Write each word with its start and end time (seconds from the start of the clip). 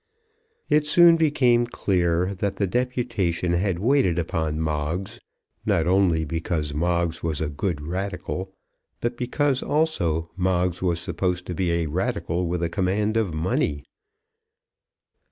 It 0.67 0.87
soon 0.87 1.15
became 1.15 1.67
clear 1.67 2.33
that 2.33 2.55
the 2.55 2.65
deputation 2.65 3.53
had 3.53 3.77
waited 3.77 4.17
upon 4.17 4.59
Moggs, 4.59 5.19
not 5.63 5.85
only 5.85 6.25
because 6.25 6.73
Moggs 6.73 7.21
was 7.21 7.39
a 7.39 7.47
good 7.47 7.81
Radical, 7.85 8.51
but 8.99 9.15
because 9.15 9.61
also 9.61 10.31
Moggs 10.35 10.81
was 10.81 10.99
supposed 10.99 11.45
to 11.45 11.53
be 11.53 11.69
a 11.71 11.85
Radical 11.85 12.47
with 12.47 12.63
a 12.63 12.67
command 12.69 13.15
of 13.15 13.31
money. 13.31 13.83